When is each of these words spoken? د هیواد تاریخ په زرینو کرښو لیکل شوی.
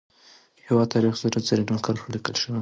د 0.57 0.59
هیواد 0.67 0.87
تاریخ 0.93 1.13
په 1.33 1.39
زرینو 1.47 1.83
کرښو 1.85 2.13
لیکل 2.15 2.35
شوی. 2.41 2.59